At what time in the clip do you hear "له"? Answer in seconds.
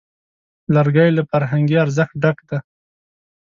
1.17-1.23